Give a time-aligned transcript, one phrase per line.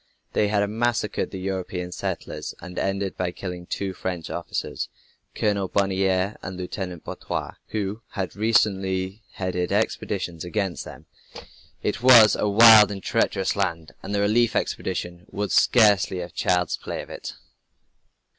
[0.33, 4.89] They had massacred the European settlers, and ended by killing two French officers,
[5.35, 11.05] Colonel Bonnier and Lieutenant Boiteux, who had recently headed expeditions against them.
[11.83, 16.77] It was a wild and treacherous land, and the relief expedition would scarcely have child's
[16.77, 17.33] play of it.